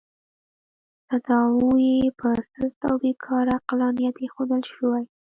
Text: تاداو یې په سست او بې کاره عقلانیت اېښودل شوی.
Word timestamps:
تاداو 1.09 1.69
یې 1.85 1.97
په 2.19 2.27
سست 2.53 2.79
او 2.89 2.95
بې 3.01 3.11
کاره 3.25 3.53
عقلانیت 3.59 4.15
اېښودل 4.19 4.61
شوی. 4.73 5.03